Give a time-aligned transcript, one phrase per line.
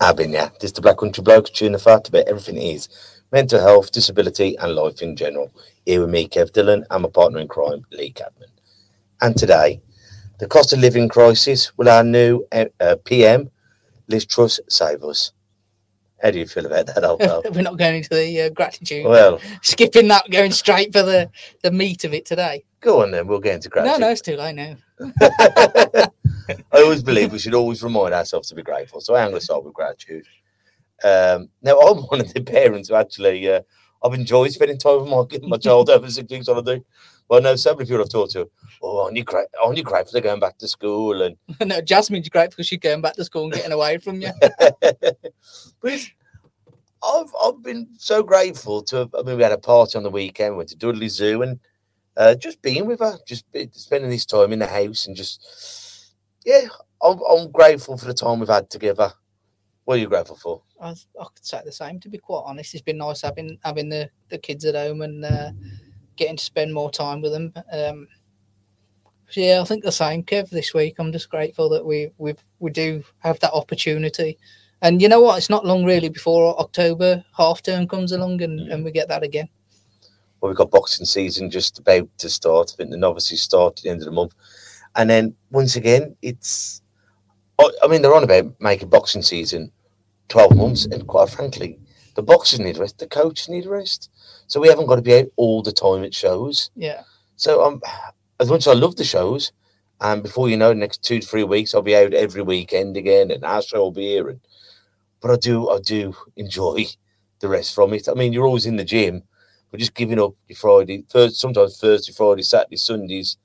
[0.00, 0.48] I've been, yeah.
[0.60, 2.88] This is the Black Country Blokes chewing the fat about everything is
[3.32, 5.52] mental health, disability, and life in general.
[5.84, 8.48] Here with me, Kev Dillon, and my partner in crime, Lee Cadman.
[9.20, 9.80] And today,
[10.38, 13.50] the cost of living crisis will our new uh, uh, PM,
[14.08, 15.32] Liz Truss, save us.
[16.22, 17.42] How do you feel about that, old pal?
[17.52, 19.04] We're not going into the uh, gratitude.
[19.06, 21.30] well, Skipping that, going straight for the,
[21.62, 22.64] the meat of it today.
[22.80, 23.26] go on then.
[23.26, 24.00] We'll get into No, gratitude.
[24.00, 24.76] no, it's too late now.
[26.72, 29.00] I always believe we should always remind ourselves to be grateful.
[29.00, 30.26] So I'm going to start with gratitude.
[31.02, 33.62] Um, now, I'm one of the parents who actually uh,
[34.02, 36.82] I've enjoyed spending time with my, my child over six weeks holiday.
[37.28, 38.50] Well, I know so many people I've talked to.
[38.82, 41.22] Oh, aren't you, gra- aren't you grateful they're going back to school?
[41.22, 44.32] And no, Jasmine's great because she's going back to school and getting away from you.
[45.80, 46.10] but
[47.02, 48.96] I've I've been so grateful to.
[48.96, 50.56] Have, I mean, we had a party on the weekend.
[50.56, 51.60] Went to Dudley Zoo and
[52.16, 55.40] uh, just being with her, just be, spending this time in the house and just
[56.44, 56.62] yeah.
[57.02, 59.12] I'm, I'm grateful for the time we've had together.
[59.84, 60.62] What are you grateful for?
[60.80, 62.74] I, I could say the same, to be quite honest.
[62.74, 65.50] It's been nice having having the, the kids at home and uh,
[66.16, 67.52] getting to spend more time with them.
[67.72, 68.06] Um,
[69.28, 70.50] so yeah, I think the same, Kev.
[70.50, 74.38] This week, I'm just grateful that we we we do have that opportunity.
[74.82, 75.38] And you know what?
[75.38, 79.22] It's not long really before October half term comes along, and, and we get that
[79.22, 79.48] again.
[80.40, 82.72] Well, we've got boxing season just about to start.
[82.72, 84.34] I think the novices start at the end of the month,
[84.96, 86.82] and then once again, it's.
[87.58, 89.72] I I mean, they're on about making boxing season
[90.28, 91.78] twelve months, and quite frankly,
[92.14, 94.10] the boxers need rest, the coaches need rest.
[94.46, 96.70] So we haven't got to be out all the time at shows.
[96.74, 97.02] Yeah,
[97.36, 97.80] So um,
[98.40, 99.52] as much as I love the shows,
[100.00, 103.30] and before you know, next two to three weeks, I'll be out every weekend again,
[103.30, 104.28] and our show will be here.
[104.28, 104.40] And
[105.20, 106.86] but I do, I do enjoy
[107.40, 108.08] the rest from it.
[108.08, 109.22] I mean, you're always in the gym,
[109.70, 113.36] but just giving up your Friday, first, sometimes Thursday, Friday, Saturday, Sundays,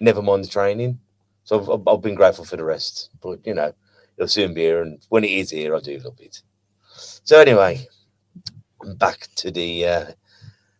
[0.00, 1.00] never mind the training.
[1.44, 3.10] So I've, I've- been grateful for the rest.
[3.22, 3.72] But you know,
[4.16, 6.42] it'll soon be here, and when it is here, I do love it.
[7.24, 7.86] So anyway,
[8.96, 10.04] back to the uh,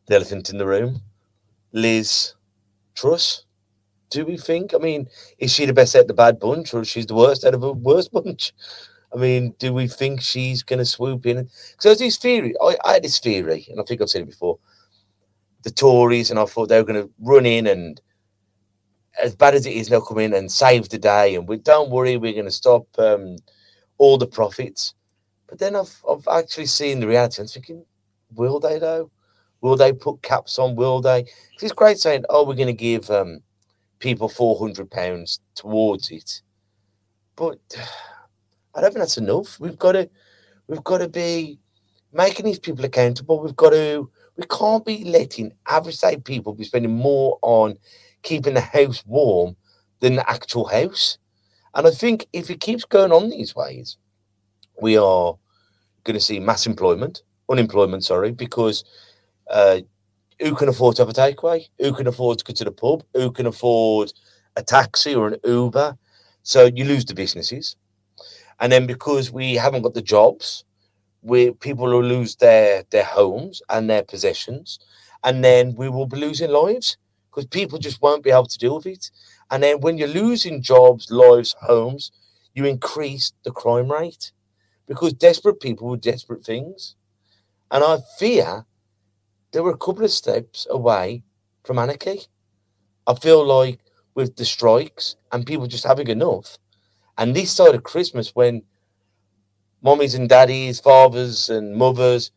[0.06, 1.02] the elephant in the room,
[1.72, 2.34] Liz
[2.94, 3.44] Truss.
[4.10, 4.74] Do we think?
[4.74, 5.08] I mean,
[5.38, 7.62] is she the best out of the bad bunch, or she's the worst out of
[7.62, 8.52] the worst bunch?
[9.14, 11.48] I mean, do we think she's going to swoop in?
[11.72, 12.54] Because this theory.
[12.62, 14.58] I, I had this theory, and I think I've said it before.
[15.62, 18.00] The Tories, and I thought they were going to run in and,
[19.22, 21.34] as bad as it is, they'll come in and save the day.
[21.34, 23.36] And we don't worry, we're going to stop um,
[23.98, 24.94] all the profits.
[25.48, 27.42] But then I've I've actually seen the reality.
[27.42, 27.84] I'm thinking,
[28.34, 29.10] will they though?
[29.60, 30.76] Will they put caps on?
[30.76, 31.26] Will they?
[31.60, 33.40] it's great saying, "Oh, we're going to give um,
[33.98, 36.40] people four hundred pounds towards it,"
[37.36, 37.58] but
[38.74, 39.58] I don't think that's enough.
[39.58, 40.08] We've got to,
[40.68, 41.58] we've got to be
[42.12, 43.42] making these people accountable.
[43.42, 47.76] We've got to, we can't be letting average day people be spending more on
[48.22, 49.56] keeping the house warm
[50.00, 51.18] than the actual house.
[51.74, 53.96] And I think if it keeps going on these ways,
[54.80, 55.34] we are
[56.04, 58.84] going to see mass employment, unemployment, sorry, because
[59.50, 59.80] uh,
[60.40, 61.68] who can afford to have a takeaway?
[61.78, 63.04] Who can afford to go to the pub?
[63.14, 64.12] Who can afford
[64.56, 65.96] a taxi or an Uber?
[66.42, 67.76] So you lose the businesses.
[68.58, 70.64] And then because we haven't got the jobs,
[71.22, 74.78] we people will lose their their homes and their possessions,
[75.22, 76.96] and then we will be losing lives
[77.30, 79.10] because people just won't be able to deal with it.
[79.50, 82.10] And then when you're losing jobs, lives, homes,
[82.54, 84.32] you increase the crime rate
[84.86, 86.96] because desperate people do desperate things.
[87.70, 88.66] And I fear
[89.52, 91.22] they were a couple of steps away
[91.64, 92.22] from anarchy.
[93.06, 93.80] I feel like
[94.14, 96.58] with the strikes and people just having enough,
[97.16, 98.62] and this side of Christmas when
[99.82, 102.30] mummies and daddies, fathers and mothers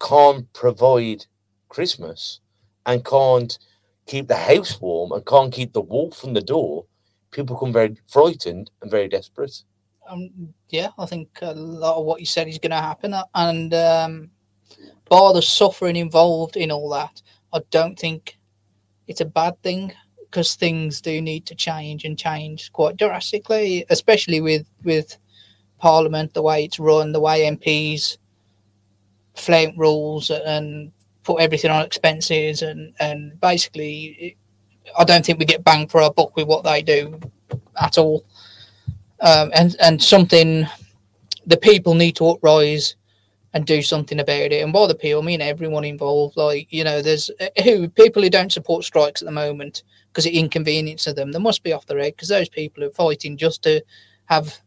[0.00, 1.26] can't provide
[1.68, 2.40] Christmas
[2.86, 3.58] and can't
[4.06, 6.84] keep the house warm and can't keep the wolf from the door,
[7.30, 9.62] people become very frightened and very desperate.
[10.08, 10.30] um,
[10.68, 13.72] yeah, I think a lot of what you said is going to happen, uh, and
[13.74, 14.30] um,
[15.08, 17.22] bar the suffering involved in all that,
[17.52, 18.38] I don't think
[19.06, 24.40] it's a bad thing because things do need to change and change quite drastically, especially
[24.40, 25.16] with with
[25.78, 28.16] Parliament, the way it's run, the way MPs
[29.34, 30.92] flout rules and
[31.24, 34.36] put everything on expenses, and and basically,
[34.98, 37.18] I don't think we get bang for our buck with what they do
[37.80, 38.24] at all
[39.22, 40.66] um, and and something
[41.46, 42.96] the people need to uprise
[43.54, 44.62] and do something about it.
[44.62, 46.36] And by the people, I mean everyone involved.
[46.36, 50.26] Like you know, there's uh, who people who don't support strikes at the moment because
[50.26, 51.32] it inconveniences them.
[51.32, 53.82] They must be off their head because those people are fighting just to
[54.26, 54.58] have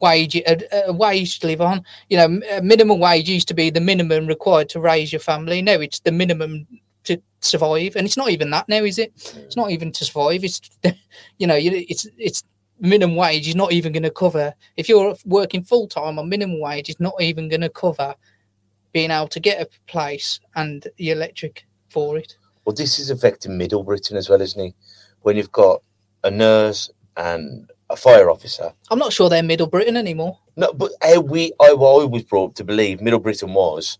[0.00, 1.84] wage a, a wage to live on.
[2.08, 5.20] You know, a uh, minimum wage used to be the minimum required to raise your
[5.20, 5.62] family.
[5.62, 6.66] Now it's the minimum
[7.04, 9.12] to survive, and it's not even that now, is it?
[9.36, 10.44] It's not even to survive.
[10.44, 10.60] It's
[11.38, 12.44] you know, it's it's
[12.78, 16.60] minimum wage is not even going to cover if you're working full time on minimum
[16.60, 16.88] wage.
[16.88, 18.14] It's not even going to cover
[18.92, 22.36] being able to get a place and the electric for it.
[22.64, 24.74] Well, this is affecting Middle Britain as well, isn't it?
[25.22, 25.82] When you've got
[26.24, 28.72] a nurse and a fire officer.
[28.90, 30.38] I'm not sure they're Middle Britain anymore.
[30.56, 33.98] No, but how we I, well, I was brought up to believe Middle Britain was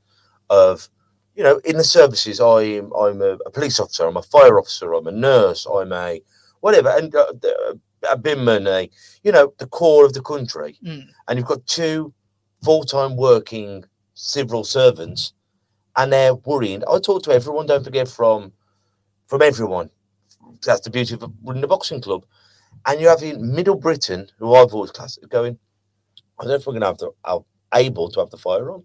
[0.50, 0.88] of,
[1.34, 2.40] you know, in the services.
[2.40, 4.06] I'm I'm a, a police officer.
[4.06, 4.92] I'm a fire officer.
[4.94, 5.66] I'm a nurse.
[5.66, 6.20] I'm a
[6.60, 7.80] whatever, and uh, the-
[8.10, 8.90] a BIMman, a
[9.24, 10.78] you know, the core of the country.
[10.84, 11.06] Mm.
[11.26, 12.12] And you've got two
[12.62, 13.84] full-time working
[14.14, 15.32] civil servants,
[15.96, 16.82] and they're worrying.
[16.88, 17.66] I talk to everyone.
[17.66, 18.52] Don't forget from
[19.26, 19.90] from everyone.
[20.64, 22.24] That's the beauty of running a boxing club.
[22.86, 25.58] And you're having Middle Britain, who I've always classed, going,
[26.38, 27.44] I don't know if we're going to have the are
[27.74, 28.84] able to have the fire on.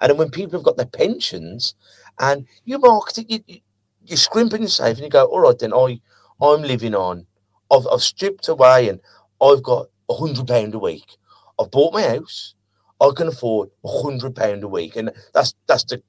[0.00, 1.74] And then when people have got their pensions
[2.18, 3.60] and you market it, you, you,
[4.04, 6.00] you scrimp and you save and you go, all right, then I,
[6.40, 7.26] I'm living on,
[7.70, 9.00] I've, I've stripped away and
[9.40, 11.16] I've got a hundred pound a week.
[11.58, 12.54] I've bought my house.
[13.00, 14.96] I can afford a hundred pound a week.
[14.96, 16.02] And that's, that's the,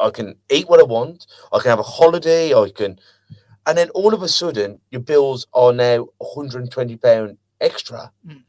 [0.00, 1.26] I can eat what I want.
[1.52, 2.54] I can have a holiday.
[2.54, 2.98] I can,
[3.66, 8.12] and then all of a sudden your bills are now 120 pound extra.
[8.26, 8.42] Mm.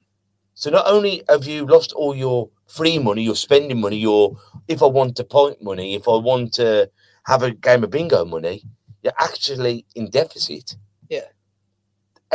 [0.55, 4.37] So not only have you lost all your free money, your spending money, your
[4.67, 6.89] if I want to point money, if I want to
[7.25, 8.63] have a game of bingo money,
[9.01, 10.75] you're actually in deficit.
[11.09, 11.27] Yeah.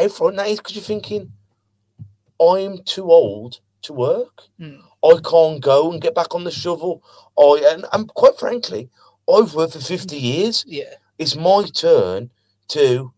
[0.08, 1.32] Front that is because you're thinking,
[2.40, 4.42] I'm too old to work.
[4.60, 4.80] Mm.
[5.04, 7.02] I can't go and get back on the shovel.
[7.36, 8.90] I and, and quite frankly,
[9.28, 10.64] I've worked for 50 years.
[10.66, 10.94] Yeah.
[11.18, 12.30] It's my turn
[12.68, 13.12] to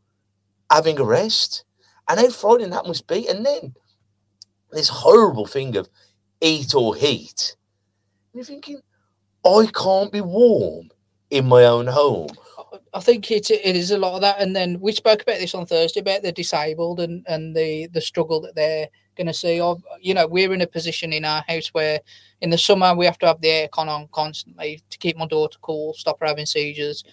[0.71, 1.65] having a rest.
[2.09, 3.29] And how frightening that must be.
[3.29, 3.75] And then
[4.73, 5.89] this horrible thing of
[6.41, 7.57] eat or heat.
[8.33, 8.81] And you're thinking,
[9.45, 10.91] I can't be warm
[11.31, 12.29] in my own home.
[12.93, 15.55] I think it it is a lot of that, and then we spoke about this
[15.55, 19.61] on Thursday about the disabled and and the the struggle that they're going to see.
[19.61, 22.01] Of you know, we're in a position in our house where
[22.41, 25.59] in the summer we have to have the aircon on constantly to keep my daughter
[25.63, 27.05] cool, stop her having seizures,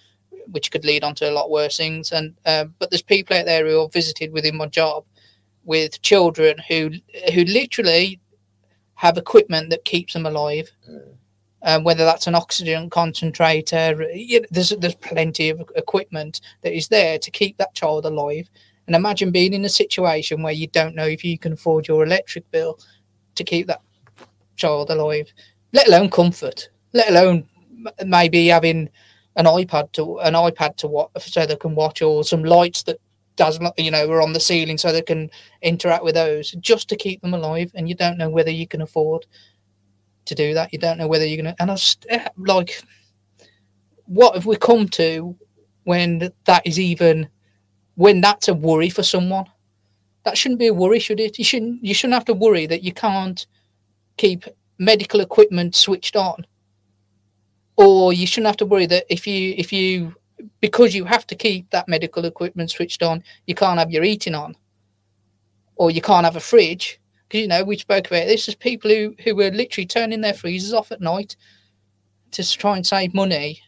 [0.50, 2.12] which could lead on to a lot worse things.
[2.12, 5.04] And um, but there's people out there who are visited within my job
[5.64, 6.90] with children who
[7.34, 8.20] who literally
[8.94, 10.70] have equipment that keeps them alive
[11.62, 14.10] um, whether that's an oxygen concentrator.
[14.12, 18.48] You know, there's there's plenty of equipment that is there to keep that child alive.
[18.86, 22.04] And imagine being in a situation where you don't know if you can afford your
[22.04, 22.78] electric bill
[23.34, 23.82] to keep that
[24.56, 25.30] child alive,
[25.72, 27.46] let alone comfort, let alone
[28.06, 28.88] maybe having
[29.38, 33.00] an iPad to an iPad to watch so they can watch or some lights that
[33.36, 35.30] does not you know are on the ceiling so they can
[35.62, 38.82] interact with those just to keep them alive and you don't know whether you can
[38.82, 39.24] afford
[40.28, 40.72] to do that.
[40.72, 41.56] You don't know whether you're to.
[41.58, 41.76] And I
[42.08, 42.82] eh, like,
[44.04, 45.36] what have we come to
[45.84, 47.28] when that is even
[47.96, 49.46] when that's a worry for someone?
[50.24, 51.38] That shouldn't be a worry, should it?
[51.38, 51.82] You shouldn't.
[51.82, 53.46] You shouldn't have to worry that you can't
[54.16, 54.44] keep
[54.78, 56.46] medical equipment switched on,
[57.78, 60.14] or you shouldn't have to worry that if you if you
[60.60, 64.34] because you have to keep that medical equipment switched on, you can't have your eating
[64.34, 64.56] on,
[65.76, 68.46] or you can't have a fridge because you know we spoke about this.
[68.46, 71.36] There's people who who were literally turning their freezers off at night
[72.32, 73.62] to try and save money,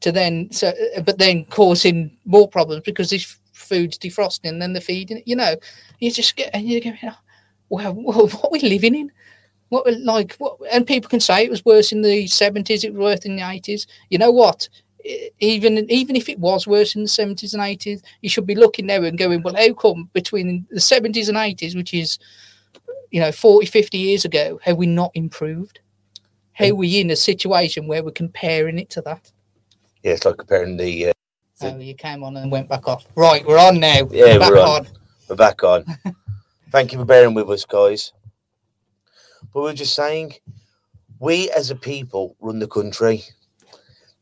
[0.00, 4.74] to then so uh, but then causing more problems because this food's defrosting and then
[4.74, 5.22] they're feeding.
[5.24, 5.56] You know,
[5.98, 6.98] you just get and going,
[7.70, 9.10] well, well, what are we living in?
[9.70, 10.56] What like what?
[10.72, 12.84] And people can say it was worse in the seventies.
[12.84, 13.86] It was worse in the eighties.
[14.10, 14.68] You know what?
[15.40, 18.86] Even even if it was worse in the seventies and eighties, you should be looking
[18.86, 22.18] there and going, well, how come between the seventies and eighties, which is
[23.10, 25.80] you know 40 50 years ago have we not improved
[26.52, 29.32] how are we in a situation where we're comparing it to that
[30.02, 31.08] Yeah, it's like comparing the.
[31.08, 31.12] Uh,
[31.54, 34.50] So- oh you came on and went back off right we're on now Yeah, back
[34.50, 34.88] we're on.
[35.26, 35.86] we're back on.
[36.70, 38.12] Thank you for bearing with us, guys.
[39.52, 40.34] But we are just saying,
[41.20, 43.24] we as a people run the country.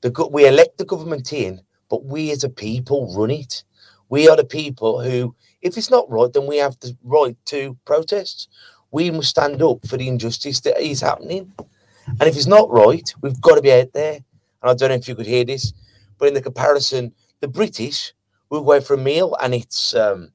[0.02, 3.64] The we elect the government in, but we as a people run it.
[4.08, 7.76] We are the people who, if it's not right, then we have the right to
[7.84, 8.48] protest.
[8.92, 11.52] We must stand up for the injustice that is happening.
[12.06, 14.14] And if it's not right, we've got to be out there.
[14.14, 15.72] And I don't know if you could hear this,
[16.18, 18.14] but in the comparison, the British
[18.48, 20.30] will go for a meal and it's um,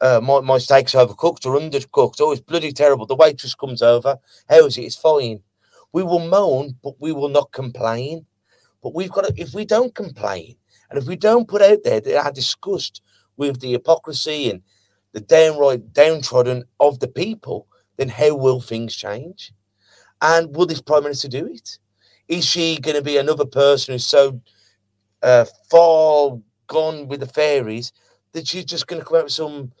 [0.00, 2.16] uh, my, my steak's overcooked or undercooked.
[2.20, 3.06] Oh, it's bloody terrible.
[3.06, 4.18] The waitress comes over.
[4.48, 4.82] How is it?
[4.82, 5.42] It's fine.
[5.92, 8.26] We will moan, but we will not complain.
[8.82, 10.56] But we've got to, if we don't complain
[10.88, 13.02] and if we don't put out there that are disgust
[13.36, 14.62] with the hypocrisy and
[15.12, 17.66] the downright downtrodden of the people,
[17.96, 19.52] then how will things change?
[20.22, 21.78] And will this prime minister do it?
[22.28, 24.40] Is she going to be another person who's so
[25.22, 27.92] uh, far gone with the fairies
[28.32, 29.72] that she's just going to come out with some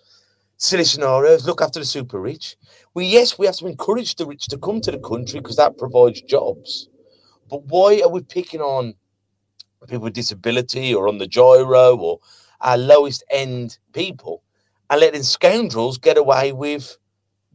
[0.60, 2.56] silly scenarios, look after the super rich?
[2.94, 5.78] Well, yes, we have to encourage the rich to come to the country because that
[5.78, 6.88] provides jobs.
[7.48, 8.94] But why are we picking on
[9.88, 12.20] people with disability or on the giro or
[12.60, 14.42] our lowest end people
[14.90, 16.96] and letting scoundrels get away with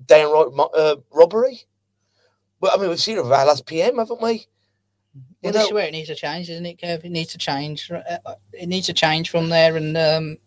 [0.07, 1.62] downright uh, robbery?
[2.59, 4.47] Well, I mean, we've seen it with our last PM, haven't we?
[5.43, 7.05] Well, this is where it needs to change, isn't it, Kev?
[7.05, 7.91] It needs to change.
[7.91, 8.01] uh,
[8.51, 9.75] It needs to change from there.
[9.75, 10.38] And um,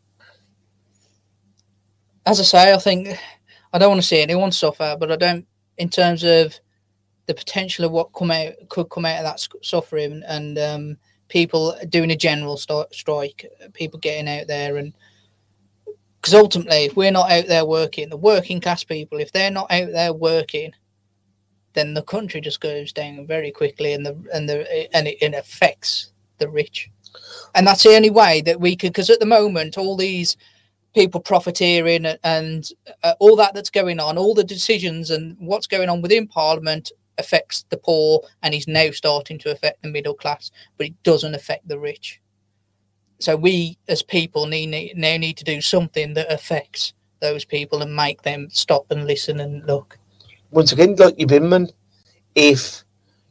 [2.29, 3.19] as I say, I think
[3.73, 5.47] I don't want to see anyone suffer, but I don't,
[5.79, 6.59] in terms of
[7.25, 10.97] the potential of what come out could come out of that suffering and um,
[11.29, 14.93] people doing a general st- strike, people getting out there and
[16.21, 19.71] because ultimately, if we're not out there working, the working class people, if they're not
[19.71, 20.73] out there working,
[21.75, 25.33] then the country just goes down very quickly, and the and the and it, it
[25.33, 26.91] affects the rich,
[27.55, 28.93] and that's the only way that we could.
[28.93, 30.37] Because at the moment, all these
[30.99, 32.71] people profiteering and,
[33.05, 36.91] uh, all that that's going on, all the decisions and what's going on within Parliament
[37.19, 41.37] affects the poor, and is now starting to affect the middle class, but it doesn't
[41.37, 42.21] affect the rich.
[43.21, 47.81] So we, as people, need, need now need to do something that affects those people
[47.83, 49.99] and make them stop and listen and look.
[50.51, 51.71] Once again, like your binman,
[52.35, 52.85] if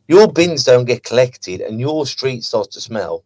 [0.07, 3.25] your bins don't get collected and your street starts to smell,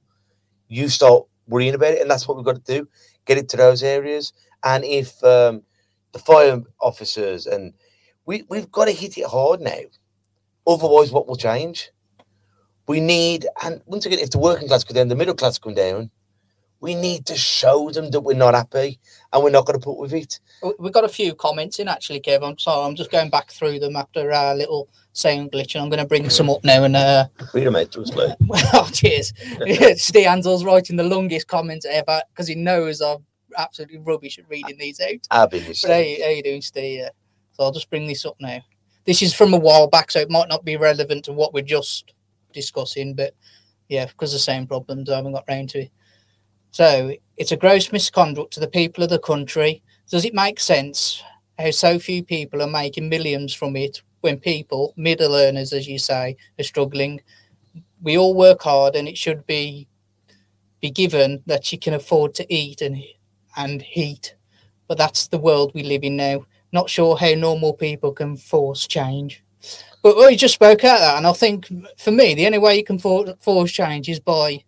[0.67, 2.87] you start worrying about it, and that's what we've got to do:
[3.31, 4.33] get it to those areas.
[4.63, 5.63] And if um,
[6.11, 7.73] the fire officers and
[8.25, 9.81] we we've got to hit it hard now,
[10.67, 11.89] otherwise, what will change?
[12.87, 15.73] We need, and once again, if the working class go down, the middle class come
[15.73, 16.11] down.
[16.81, 18.99] We need to show them that we're not happy
[19.31, 20.39] and we're not going to put with it.
[20.63, 22.45] We- We've got a few comments in actually, Kev.
[22.45, 25.89] I'm sorry, I'm just going back through them after our little sound glitch, and I'm
[25.89, 26.83] going to bring some up now.
[26.83, 28.29] And uh, Read them out to us, Lou.
[28.47, 29.31] well, cheers.
[30.01, 33.23] Steve Ansel's writing the longest comments ever because he knows I'm
[33.57, 35.27] absolutely rubbish at reading these out.
[35.83, 37.03] But how, how you doing, Steve?
[37.53, 38.59] So I'll just bring this up now.
[39.05, 41.61] This is from a while back, so it might not be relevant to what we're
[41.63, 42.13] just
[42.53, 43.35] discussing, but
[43.89, 45.91] yeah, because the same problems, I haven't got round to it.
[46.71, 49.83] So it's a gross misconduct to the people of the country.
[50.09, 51.21] Does it make sense
[51.59, 55.99] how so few people are making millions from it when people, middle earners, as you
[55.99, 57.21] say, are struggling?
[58.01, 59.87] We all work hard, and it should be
[60.79, 62.97] be given that you can afford to eat and
[63.57, 64.35] and heat.
[64.87, 66.45] But that's the world we live in now.
[66.71, 69.43] Not sure how normal people can force change.
[70.01, 72.83] But we just spoke out that, and I think for me, the only way you
[72.83, 74.63] can for, force change is by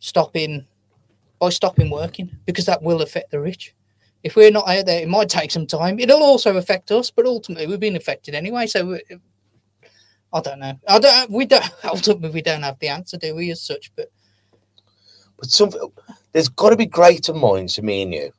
[0.00, 0.66] stopping
[1.38, 3.74] by stopping working because that will affect the rich.
[4.24, 5.98] If we're not out there, it might take some time.
[6.00, 8.66] It'll also affect us, but ultimately we've been affected anyway.
[8.66, 8.98] So
[10.32, 10.74] I don't know.
[10.88, 11.30] I don't.
[11.30, 11.64] We don't.
[11.84, 13.50] Ultimately, we don't have the answer, do we?
[13.50, 14.10] As such, but
[15.38, 15.70] But some,
[16.32, 18.32] there's got to be greater minds than me and you.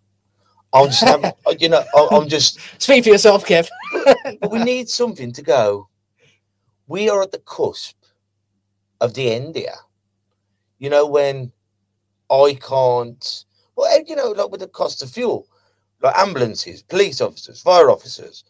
[0.72, 2.60] I'm just, having- you know, I'm just.
[2.78, 3.68] speak for yourself, Kev.
[4.40, 5.90] But we need something to go.
[6.88, 7.96] We are at the cusp
[9.02, 9.74] of the end here.
[10.78, 11.52] You know when
[12.32, 13.46] I can't.
[13.76, 15.48] Well, eh, you know, like with the cost of fuel,
[16.02, 18.44] like ambulances, police officers, fire officers.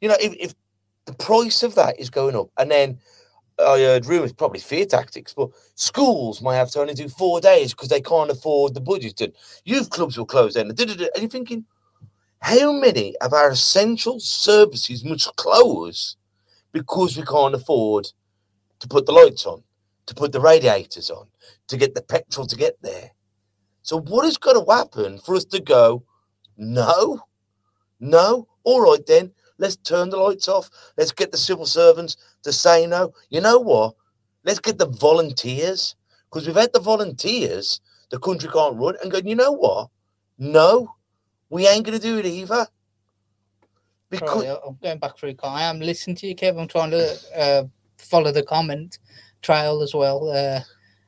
[0.00, 0.54] You know, if, if
[1.06, 2.98] the price of that is going up, and then
[3.58, 7.72] I heard rumours, probably fear tactics, but schools might have to only do four days
[7.72, 9.32] because they can't afford the budget, and
[9.64, 10.68] youth clubs will close down.
[10.68, 11.64] And and you're thinking,
[12.40, 16.16] how many of our essential services must close
[16.72, 18.08] because we can't afford
[18.80, 19.62] to put the lights on,
[20.04, 21.26] to put the radiators on,
[21.68, 23.10] to get the petrol to get there?
[23.86, 26.02] So, what has got to happen for us to go,
[26.56, 27.20] no,
[28.00, 30.68] no, all right then, let's turn the lights off.
[30.98, 33.12] Let's get the civil servants to say no.
[33.30, 33.94] You know what?
[34.44, 35.94] Let's get the volunteers
[36.28, 38.96] because without the volunteers, the country can't run.
[39.00, 39.90] And go, you know what?
[40.36, 40.96] No,
[41.48, 42.66] we ain't going to do it either.
[44.10, 45.36] Because Sorry, I'm going back through.
[45.44, 46.60] I am listening to you, Kev.
[46.60, 47.62] I'm trying to uh,
[47.98, 48.98] follow the comment
[49.42, 50.62] trail as well, uh,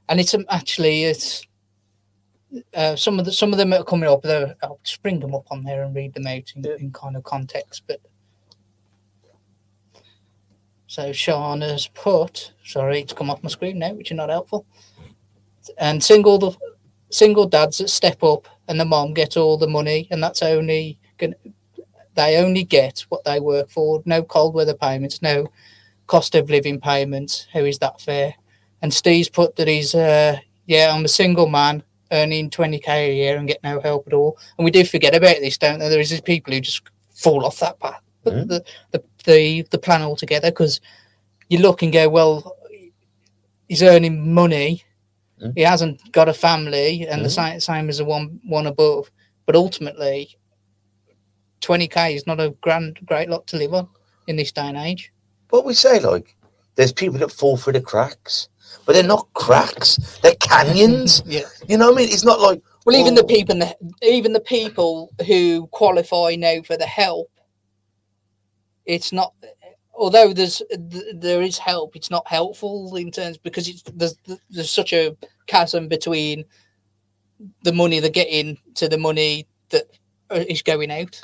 [0.09, 1.48] and it's um, actually it's
[2.75, 4.25] uh, some of the some of them that are coming up.
[4.63, 7.83] I'll spring them up on there and read them out in, in kind of context.
[7.87, 8.01] But
[10.87, 12.53] so Sean has put.
[12.65, 14.67] Sorry, it's come off my screen now, which is not helpful.
[15.77, 16.57] And single the
[17.11, 20.99] single dads that step up and the mom get all the money, and that's only
[21.19, 21.35] going
[22.19, 24.03] they only get what they work for.
[24.05, 25.47] No cold weather payments, no
[26.09, 27.47] cost of living payments.
[27.53, 28.35] How is that fair?
[28.83, 33.37] And Steve's put that he's, uh, yeah, I'm a single man earning 20k a year
[33.37, 34.39] and get no help at all.
[34.57, 35.91] And we do forget about this, don't there?
[35.91, 36.83] There's these people who just
[37.15, 40.81] fall off that path, the, the, the, the plan altogether because
[41.49, 42.57] you look and go, well,
[43.69, 44.85] he's earning money.
[45.43, 45.53] Mm.
[45.57, 47.33] He hasn't got a family, and the Mhm.
[47.35, 49.11] same, same as the one one above.
[49.47, 50.37] But ultimately,
[51.61, 53.89] 20k is not a grand, great lot to live on
[54.27, 55.13] in this day and age.
[55.49, 56.35] But we say like,
[56.75, 58.49] there's people that fall through the cracks,
[58.87, 60.19] but they're not cracks.
[60.23, 61.23] They're canyons.
[61.27, 61.43] Yeah.
[61.69, 62.09] You know what I mean?
[62.13, 63.27] It's not like Well, even the Oh.
[63.27, 63.61] people,
[64.03, 67.31] even the people who qualify now for the help,
[68.87, 69.35] it's not.
[69.95, 74.17] Although there's th- there is help, it's not helpful in terms because it's there's
[74.49, 76.45] there's such a chasm between
[77.63, 79.85] the money they're getting to the money that
[80.31, 81.21] uh, going out.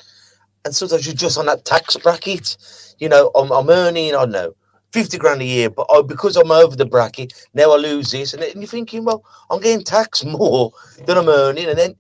[0.65, 2.57] and sometimes you're just on that tax bracket.
[2.99, 4.55] You know, I'm, I'm earning, I don't know,
[4.95, 8.33] 50 grand a year, but I, because I'm over the bracket, now I lose this.
[8.33, 10.71] And, then you're thinking, well, I'm getting taxed more
[11.05, 11.69] than I'm earning.
[11.69, 11.97] And then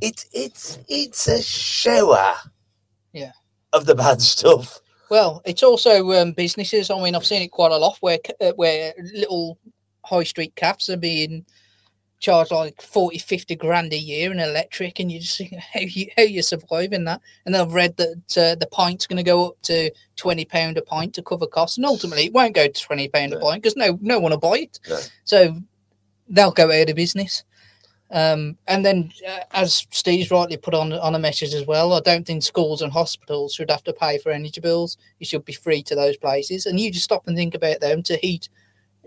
[0.00, 2.34] it's it's it's a shower
[3.12, 3.32] Yeah.
[3.72, 4.78] of the bad stuff.
[5.10, 6.88] Well, it's also um, businesses.
[6.88, 9.58] I mean, I've seen it quite a lot where uh, where little
[10.04, 11.44] high street cafes are being
[12.20, 16.06] charged like 40, 50 grand a year in electric, and you just think how you
[16.16, 17.20] how you surviving that.
[17.46, 20.82] And I've read that uh, the pint's going to go up to twenty pound a
[20.82, 23.76] pint to cover costs, and ultimately it won't go to twenty pound a pint because
[23.76, 24.78] no no one will buy it.
[25.24, 25.56] So
[26.28, 27.42] they'll go out of business.
[28.12, 32.00] Um, and then, uh, as Steve's rightly put on on a message as well, I
[32.00, 34.98] don't think schools and hospitals should have to pay for energy bills.
[35.20, 36.66] It should be free to those places.
[36.66, 38.48] And you just stop and think about them to heat.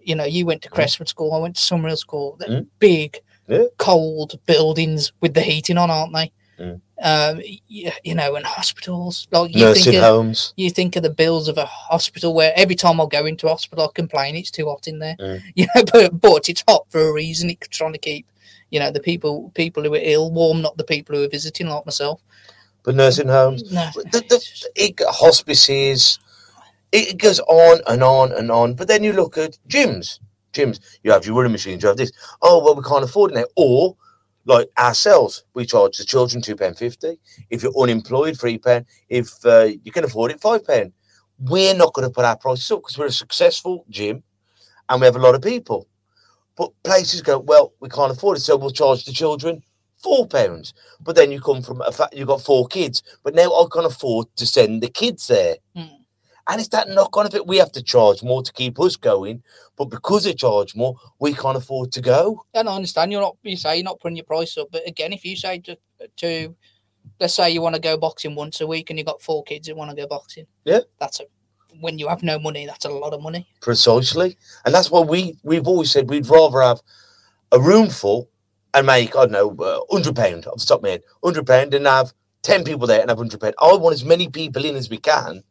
[0.05, 2.35] You know, you went to Crestwood School, I went to Summerhill School.
[2.39, 2.67] They're Mm.
[2.79, 3.65] big, Yeah.
[3.77, 6.31] cold buildings with the heating on, aren't they?
[6.59, 6.81] Mm.
[7.01, 10.53] Um, you, you know, and hospitals like you Nursing think of, homes.
[10.55, 13.85] you think of the bills of a hospital where every time I go into hospital,
[13.85, 15.15] I complain it's too hot in there.
[15.19, 15.41] Mm.
[15.55, 17.49] You know, but but it's hot for a reason.
[17.49, 18.25] It's trying to keep,
[18.69, 21.67] you know, the people people who are ill warm, not the people who are visiting,
[21.67, 22.21] like myself.
[22.83, 23.71] But nursing homes.
[23.71, 26.19] No, The, the, it, hospices.
[26.93, 28.75] It goes on and on and on.
[28.75, 30.19] But then you look at gyms.
[30.53, 30.79] Gyms.
[31.03, 31.81] You have your running machines.
[31.81, 32.11] You have this.
[32.41, 33.45] Oh well, we can't afford it now.
[33.55, 33.97] Or
[34.45, 37.19] like ourselves, we charge the children two pound fifty.
[37.49, 38.85] If you're unemployed, three pound.
[39.09, 40.93] If uh, you can afford it, five pound.
[41.39, 44.23] We're not going to put our prices up because we're a successful gym,
[44.87, 45.87] and we have a lot of people.
[46.55, 49.63] But places go, well, we can't afford it, so we'll charge the children
[49.97, 50.73] four pounds.
[51.01, 53.85] But then you come from a fact you've got four kids, but now I can't
[53.87, 55.55] afford to send the kids there.
[55.75, 56.02] Mm.
[56.49, 57.47] And it's that knock on it.
[57.47, 59.41] We have to charge more to keep us going,
[59.77, 62.45] but because they charge more, we can't afford to go.
[62.53, 63.37] and I understand you're not.
[63.43, 65.77] You say you're not putting your price up, but again, if you say to
[66.17, 66.55] to
[67.19, 69.67] let's say you want to go boxing once a week and you've got four kids
[69.67, 70.79] who want to go boxing, Yeah.
[70.99, 71.23] that's a
[71.79, 73.47] when you have no money, that's a lot of money.
[73.61, 74.37] Precisely.
[74.65, 76.81] And that's why we, we've always said we'd rather have
[77.51, 78.29] a room full
[78.75, 81.87] and make, I don't know, uh, £100 off the top of my head, £100 and
[81.87, 83.53] have 10 people there and have £100.
[83.59, 85.43] I want as many people in as we can.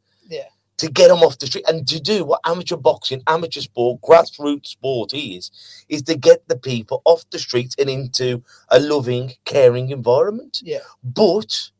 [0.82, 4.66] To get them off the street and to do what amateur boxing, amateur sport, grassroots
[4.66, 5.52] sport is,
[5.88, 10.60] is to get the people off the streets and into a loving, caring environment.
[10.64, 10.80] Yeah.
[11.04, 11.70] But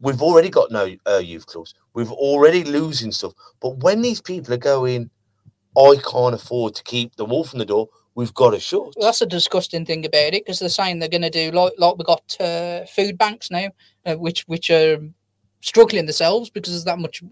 [0.00, 1.74] we've already got no uh, youth clubs.
[1.94, 3.34] We've already losing stuff.
[3.60, 5.10] But when these people are going,
[5.78, 8.94] I can't afford to keep the wolf from the door, we've got to shut.
[8.96, 11.74] Well, that's a disgusting thing about it because they're saying they're going to do like
[11.78, 13.68] like we got uh, food banks now,
[14.04, 14.98] uh, which which are
[15.60, 17.22] struggling themselves because there's that much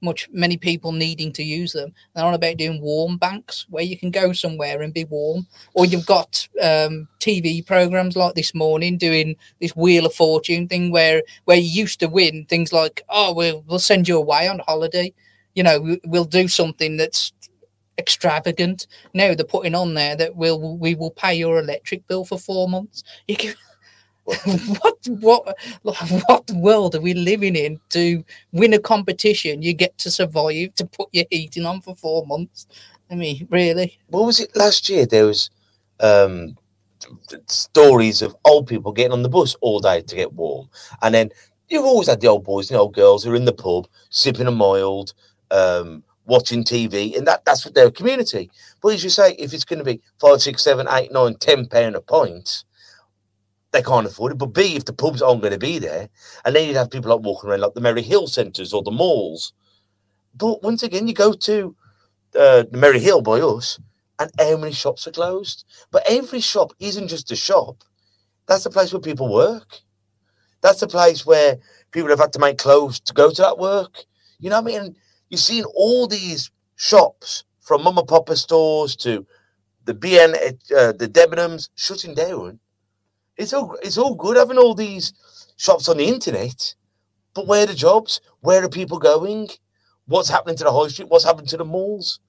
[0.00, 1.92] much many people needing to use them.
[2.14, 5.86] They're on about doing warm banks where you can go somewhere and be warm, or
[5.86, 11.22] you've got um, TV programs like this morning doing this Wheel of Fortune thing where
[11.44, 15.12] where you used to win things like oh we'll we'll send you away on holiday,
[15.54, 17.32] you know we, we'll do something that's
[17.98, 22.38] extravagant no, they're putting on there that we'll we will pay your electric bill for
[22.38, 23.02] four months.
[23.26, 23.54] You can,
[24.80, 25.56] what what
[26.26, 29.62] what world are we living in to win a competition?
[29.62, 32.66] You get to survive to put your heating on for four months.
[33.10, 33.98] I mean, really?
[34.08, 35.06] What was it last year?
[35.06, 35.50] There was
[36.00, 36.56] um,
[37.46, 40.68] stories of old people getting on the bus all day to get warm.
[41.02, 41.30] And then
[41.68, 44.46] you've always had the old boys and old girls who are in the pub, sipping
[44.46, 45.14] a mild,
[45.50, 48.50] um, watching TV, and that, that's what their community.
[48.82, 51.66] But as you say, if it's going to be five, six, seven, eight, nine, ten
[51.66, 52.64] pound a pint,
[53.76, 54.38] they can't afford it.
[54.38, 56.08] But B, if the pubs aren't going to be there,
[56.44, 58.90] and then you'd have people like walking around like the Merry Hill centres or the
[58.90, 59.52] malls.
[60.34, 61.76] But once again, you go to
[62.34, 63.78] uh, the Merry Hill by us,
[64.18, 65.64] and how many shops are closed?
[65.90, 67.84] But every shop isn't just a shop.
[68.46, 69.80] That's the place where people work.
[70.62, 71.58] That's the place where
[71.90, 74.04] people have had to make clothes to go to that work.
[74.38, 74.96] You know what I mean?
[75.28, 79.26] You've seen all these shops from mum and papa stores to
[79.84, 80.34] the BN,
[80.76, 82.58] uh, the Debenhams shutting down.
[83.36, 85.12] It's all it's all good having all these
[85.56, 86.74] shops on the internet,
[87.34, 88.20] but where are the jobs?
[88.40, 89.48] Where are people going?
[90.06, 91.08] What's happening to the high street?
[91.08, 92.20] What's happening to the malls?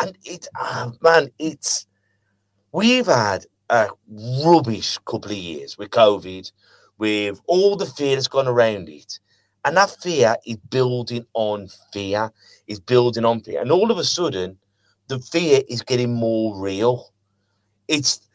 [0.00, 1.86] And it, ah, man, it's
[2.72, 3.88] we've had a
[4.44, 6.50] rubbish couple of years with COVID,
[6.98, 9.18] with all the fear that's gone around it.
[9.64, 12.32] And that fear is building on fear,
[12.66, 13.60] is building on fear.
[13.60, 14.58] And all of a sudden,
[15.08, 17.12] the fear is getting more real.
[17.88, 18.28] It's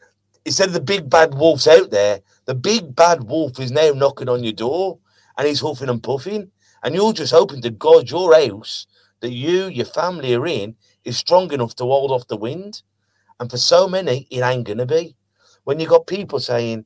[0.44, 4.28] instead of the big bad wolves out there, the big bad wolf is now knocking
[4.28, 4.98] on your door
[5.36, 6.50] and he's huffing and puffing.
[6.82, 8.86] And you're just hoping to God your house
[9.20, 12.82] that you, your family are in, is strong enough to hold off the wind.
[13.40, 15.16] And for so many, it ain't gonna be.
[15.64, 16.84] When you got people saying,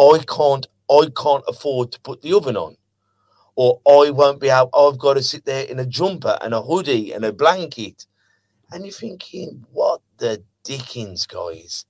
[0.00, 2.76] I can't, I can't afford to put the oven on,
[3.56, 6.62] or I won't be able, I've got to sit there in a jumper and a
[6.62, 8.06] hoodie and a blanket.
[8.70, 11.86] And you're thinking, what the dickens, guys?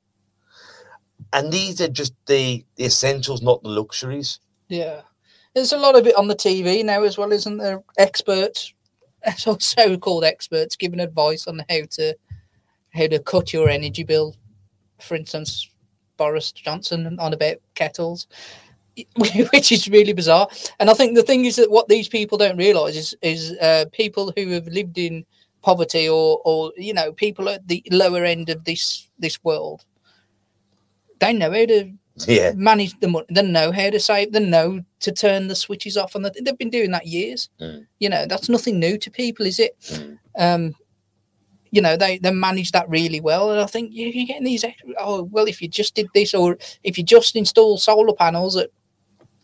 [1.33, 4.41] And these are just the, the essentials, not the luxuries.
[4.69, 5.03] Yeah.
[5.55, 7.83] There's a lot of it on the TV now as well, isn't there?
[7.99, 8.73] Experts,
[9.37, 12.15] so-called experts, giving advice on how to
[12.95, 14.35] how to cut your energy bill.
[15.01, 15.69] For instance,
[16.17, 18.27] Boris Johnson on about kettles,
[19.17, 20.49] which is really bizarre.
[20.81, 23.87] And I think the thing is that what these people don't realise is is uh,
[23.93, 25.25] people who have lived in
[25.63, 29.85] poverty or or you know people at the lower end of this this world.
[31.21, 31.93] They know how to
[32.27, 32.53] Yeah.
[32.57, 33.27] manage the money.
[33.31, 34.33] They know how to save.
[34.33, 37.49] They know to turn the switches off, and they've been doing that years.
[37.61, 37.87] Mm.
[38.01, 39.79] You know, that's nothing new to people, is it?
[39.81, 40.19] Mm.
[40.39, 40.75] Um,
[41.71, 44.65] you know, they they manage that really well, and I think you- you're getting these.
[44.99, 48.71] Oh well, if you just did this, or if you just install solar panels at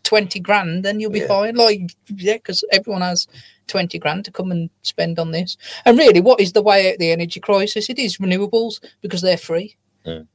[0.03, 1.27] twenty grand, then you'll be Yeah.
[1.27, 1.55] fine.
[1.55, 1.81] Like,
[2.15, 3.27] yeah, because everyone has
[3.67, 5.55] twenty grand to come and spend on this.
[5.85, 7.89] And really, what is the way out of the energy crisis?
[7.89, 9.77] It is renewables because they're free.
[10.05, 10.27] Mm.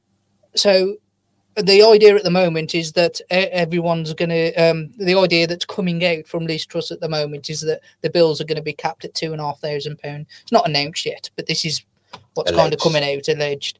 [0.55, 0.97] So
[1.55, 6.03] the idea at the moment is that everyone's going to um, the idea that's coming
[6.05, 8.73] out from Liz Truss at the moment is that the bills are going to be
[8.73, 10.27] capped at two and a half thousand pound.
[10.41, 11.83] It's not announced yet, but this is
[12.35, 12.83] what's kind of Alleged.
[12.83, 13.79] coming out alleged.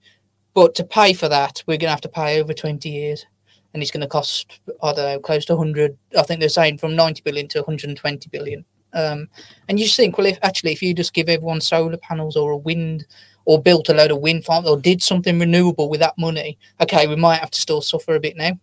[0.53, 3.25] But to pay for that, we're going to have to pay over twenty years,
[3.73, 5.97] and it's going to cost I don't know close to hundred.
[6.17, 8.65] I think they're saying from ninety billion to one hundred and twenty billion.
[8.93, 9.29] Um,
[9.69, 12.51] and you just think, well, if actually if you just give everyone solar panels or
[12.51, 13.05] a wind
[13.51, 17.05] or built a load of wind farms or did something renewable with that money, okay,
[17.05, 18.53] we might have to still suffer a bit now,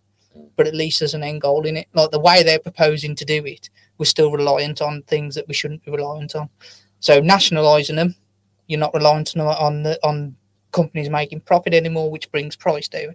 [0.55, 1.87] but at least there's an end goal in it.
[1.93, 5.53] Like the way they're proposing to do it, we're still reliant on things that we
[5.53, 6.49] shouldn't be reliant on.
[7.01, 8.15] So nationalising them,
[8.65, 10.35] you're not reliant on the, on
[10.71, 13.13] companies making profit anymore, which brings price down.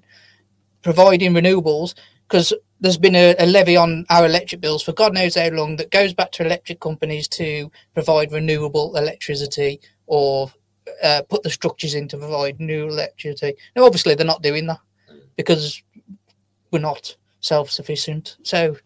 [0.82, 1.94] Providing renewables,
[2.28, 5.74] because there's been a, a levy on our electric bills for God knows how long
[5.78, 10.52] that goes back to electric companies to provide renewable electricity or
[11.02, 13.54] uh, put the structures in to provide new electricity.
[13.74, 14.80] Now, obviously, they're not doing that
[15.36, 15.82] because
[16.70, 18.36] we're not self-sufficient.
[18.42, 18.76] So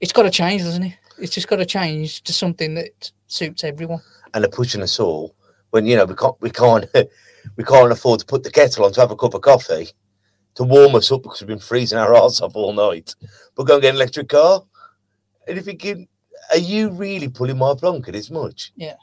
[0.00, 0.94] it's got to change, doesn't it?
[1.18, 4.00] It's just got to change to something that suits everyone.
[4.32, 5.34] and they're pushing us all
[5.70, 6.86] when you know we can't we can't
[7.56, 9.88] we can't afford to put the kettle on to have a cup of coffee
[10.54, 13.14] to warm us up because we've been freezing our arse off all night.
[13.54, 14.62] But go and get an electric car.
[15.48, 16.08] And if you're thinking,
[16.52, 18.72] are you really pulling my plonker this much?
[18.76, 18.94] Yeah.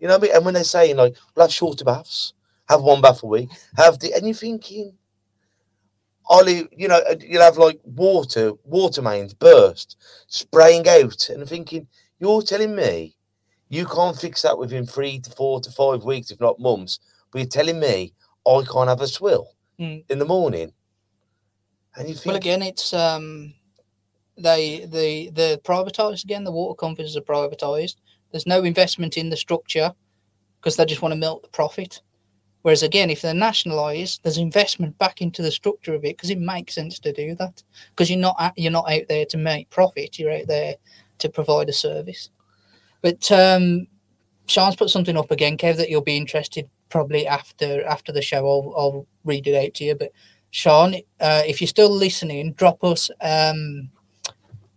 [0.00, 0.36] You know what I mean?
[0.36, 2.34] And when they're saying like, we'll have shorter baths,
[2.68, 4.94] have one bath a week, have the and you're thinking,
[6.28, 11.86] Ollie, you know, you'll have like water, water mains burst, spraying out, and I'm thinking,
[12.18, 13.16] you're telling me
[13.68, 16.98] you can't fix that within three to four to five weeks, if not months.
[17.30, 18.12] But you're telling me
[18.46, 20.04] I can't have a swill Mm.
[20.08, 20.72] in the morning.
[21.96, 23.52] And you think, Well, again, it's um,
[24.38, 26.44] they the the privatized again.
[26.44, 27.96] The water companies are privatized.
[28.36, 29.94] There's no investment in the structure
[30.60, 32.02] because they just want to milk the profit.
[32.60, 36.38] Whereas again, if they're nationalised, there's investment back into the structure of it because it
[36.38, 37.62] makes sense to do that.
[37.90, 40.18] Because you're not you're not out there to make profit.
[40.18, 40.74] You're out there
[41.20, 42.28] to provide a service.
[43.00, 43.86] But um,
[44.48, 48.46] Sean's put something up again, Kev, that you'll be interested probably after after the show.
[48.46, 49.94] I'll I'll read it out to you.
[49.94, 50.12] But
[50.50, 53.88] Sean, uh, if you're still listening, drop us um,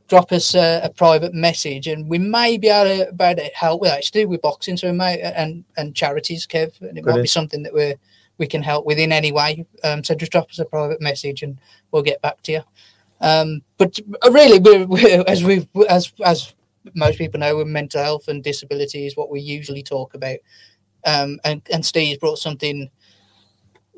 [0.09, 3.49] drop us a, a private message, and we may be able to, be able to
[3.55, 3.99] help with that.
[3.99, 7.21] It's to do with boxing, so we may and and charities, Kev, and it might
[7.21, 7.95] be something that we
[8.39, 9.65] we can help with in any way.
[9.83, 11.59] Um, so just drop us a private message, and
[11.91, 12.61] we'll get back to you.
[13.21, 16.53] Um, but uh, really, we're, we're, as we've as as
[16.95, 20.37] most people know, with mental health and disability is what we usually talk about.
[21.05, 22.89] Um, and and Steve's brought something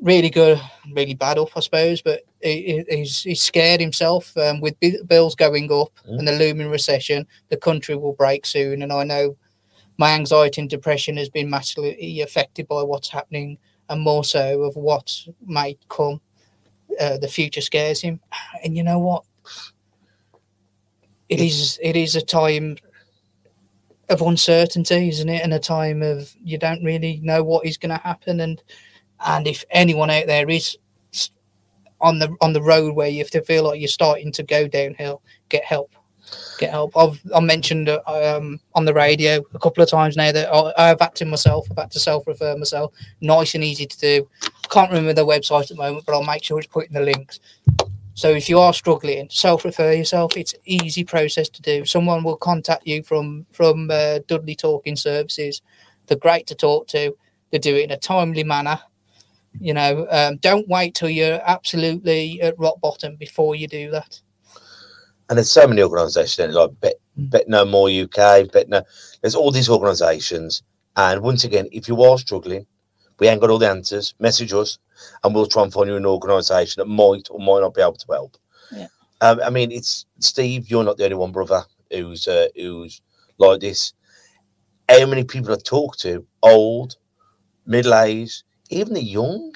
[0.02, 0.60] really good,
[0.92, 2.02] really bad up, I suppose.
[2.02, 4.74] But he, he's, he's scared himself um, with
[5.06, 6.18] bills going up Mm.
[6.18, 7.26] and the looming recession.
[7.48, 9.36] The country will break soon, and I know
[9.98, 13.56] my anxiety and depression has been massively affected by what's happening,
[13.88, 16.20] and more so of what might come.
[17.00, 18.20] Uh, the future scares him,
[18.64, 19.24] and you know what?
[21.28, 22.76] It is it is a time
[24.08, 25.42] of uncertainty, isn't it?
[25.42, 28.62] And a time of you don't really know what is going to happen, and
[29.26, 30.76] and if anyone out there is
[32.02, 34.68] on the on the road where you have to feel like you're starting to go
[34.68, 35.94] downhill, get help.
[36.58, 36.96] Get help.
[36.96, 40.90] I've I mentioned uh, um, on the radio a couple of times now that I,
[40.90, 41.66] I've acted myself.
[41.70, 42.92] I've had to self refer myself.
[43.20, 44.28] Nice and easy to do.
[44.70, 47.00] Can't remember the website at the moment, but I'll make sure it's put in the
[47.00, 47.40] links.
[48.14, 50.36] So if you are struggling, self refer yourself.
[50.36, 51.84] It's easy process to do.
[51.84, 55.62] Someone will contact you from from uh, Dudley Talking Services.
[56.06, 57.16] They're great to talk to.
[57.50, 58.80] They do it in a timely manner.
[59.60, 64.20] You know, um, don't wait till you're absolutely at rock bottom before you do that.
[65.28, 67.28] And there's so many organisations like Bet, Mm.
[67.28, 68.82] BetKnowMore UK, Bet No.
[69.20, 70.62] There's all these organisations.
[70.96, 72.66] And once again, if you are struggling,
[73.18, 74.14] we ain't got all the answers.
[74.18, 74.78] Message us,
[75.22, 77.94] and we'll try and find you an organisation that might or might not be able
[77.94, 78.36] to help.
[78.72, 78.88] Yeah.
[79.20, 80.70] Um, I mean, it's Steve.
[80.70, 83.00] You're not the only one, brother, who's uh, who's
[83.38, 83.92] like this.
[84.88, 86.96] How many people I talk to, old,
[87.66, 89.54] middle aged, even the young,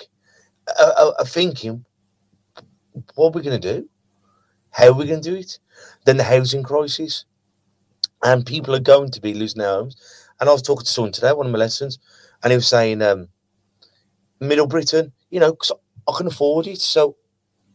[0.81, 1.85] are, are, are thinking,
[3.14, 3.88] what are we going to do?
[4.72, 5.59] How are we going to do it?
[6.07, 7.26] Then the housing crisis,
[8.24, 9.96] and people are going to be losing their homes.
[10.40, 11.98] And I was talking to someone today, one of my lessons,
[12.42, 13.29] and he was saying, um,
[14.40, 15.72] Middle Britain, you know, 'cause
[16.09, 17.16] I can afford it, so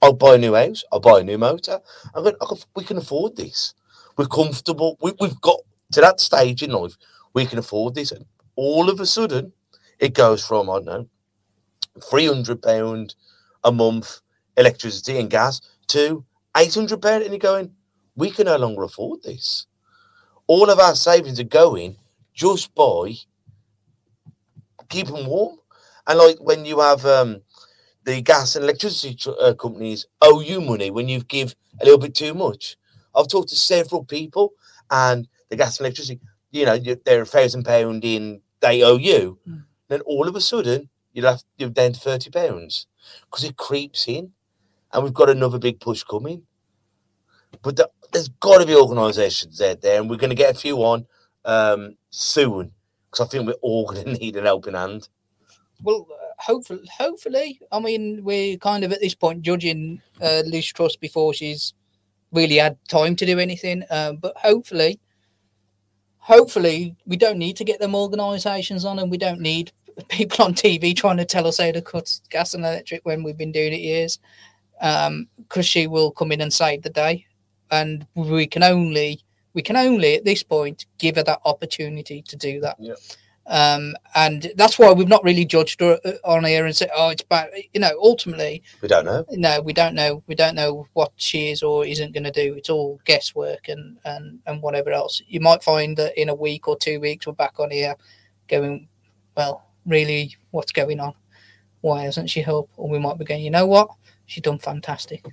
[0.02, 1.82] I'll buy a new house, I'll buy a new motor.
[2.16, 3.76] I'm going, I can, we can afford this.
[4.18, 4.98] We're comfortable.
[5.02, 5.60] We, we've got
[5.94, 6.98] to that stage in life.
[7.36, 8.14] We can afford this.
[8.14, 8.26] And
[8.56, 9.54] all of a sudden,
[10.00, 11.10] it goes from I don't know,
[12.10, 13.16] three hundred pound
[13.64, 14.22] a month
[14.58, 16.24] electricity and gas to
[16.58, 17.72] eight hundred pound, and you're going,
[18.16, 19.68] we can no longer afford this.
[20.48, 21.98] All of our savings are going
[22.34, 23.14] just by
[24.90, 25.58] keeping warm,
[26.08, 27.42] and like when you have um,
[28.04, 32.00] the gas and electricity tr- uh, companies owe you money when you give a little
[32.00, 32.78] bit too much.
[33.16, 34.54] I've talked to several people,
[34.90, 39.38] and the gas and electricity, you know, they're a thousand pound in, they owe you.
[39.48, 39.64] Mm.
[39.88, 42.88] Then all of a sudden, you'll have you're down to thirty pounds
[43.26, 44.32] because it creeps in,
[44.92, 46.44] and we've got another big push coming.
[47.62, 50.60] But the, there's got to be organisations out there, and we're going to get a
[50.60, 51.06] few on
[51.46, 52.72] um, soon
[53.10, 55.10] because I think we're all going to need an helping hand.
[55.84, 57.60] Well, hopefully, hopefully.
[57.72, 61.74] I mean, we're kind of at this point judging uh, Liz before she's
[62.32, 63.84] really had time to do anything.
[63.90, 65.00] Um, but hopefully,
[66.18, 69.72] hopefully, we don't need to get them organisations on, and we don't need
[70.10, 73.38] people on TV trying to tell us how to cut gas and electric when we've
[73.38, 74.20] been doing it years.
[74.80, 77.26] Because she will come in and save the day,
[77.70, 79.22] and we can only
[79.54, 82.78] we can only at this point give her that opportunity to do that.
[82.80, 82.96] Yeah.
[83.48, 87.10] Um, and that's why we've not really judged her uh, on here and said, "Oh,
[87.10, 89.26] it's bad." You know, ultimately, We don't know.
[89.32, 90.24] no, we don't know.
[90.28, 92.54] We don't know what she is or isn't going to do.
[92.54, 95.22] It's all guesswork and and and whatever else.
[95.28, 97.96] You might find that in a week or two weeks we're back on here,
[98.48, 98.88] going,
[99.36, 101.14] "Well, really, what's going on?
[101.82, 103.90] Why hasn't she helped?" Or we might be going, "You know what?
[104.26, 105.26] She's done fantastic."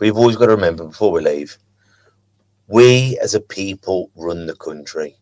[0.00, 1.58] You've always got to remember before we leave,
[2.66, 5.16] we as a people run the country,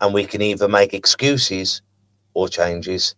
[0.00, 1.82] and we can either make excuses
[2.34, 3.14] or changes.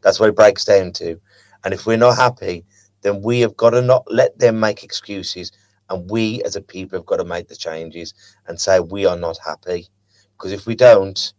[0.00, 1.20] That's what it breaks down to.
[1.64, 2.64] And if we're not happy,
[3.02, 5.52] then we have got to not let them make excuses,
[5.90, 8.14] and we as a people have got to make the changes
[8.46, 9.88] and say we are not happy.
[10.36, 11.32] Because if we don't,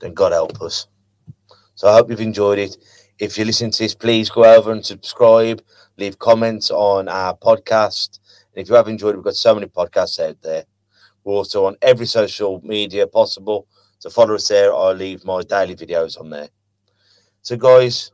[0.00, 0.86] then God help us.
[1.74, 2.76] So I hope you've enjoyed it.
[3.18, 5.62] If you're listening to this, please go over and subscribe
[5.96, 8.18] leave comments on our podcast.
[8.54, 10.64] And if you have enjoyed it, we've got so many podcasts out there.
[11.22, 13.66] We're also on every social media possible.
[13.98, 16.48] So follow us there or leave my daily videos on there.
[17.42, 18.12] So, guys,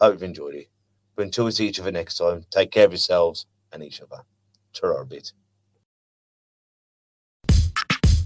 [0.00, 0.68] hope you've enjoyed it.
[1.14, 4.22] But until we see each other next time, take care of yourselves and each other.
[4.72, 5.32] Ta-ra a bit.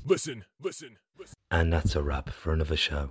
[0.05, 1.35] Listen, listen, listen.
[1.51, 3.11] And that's a wrap for another show.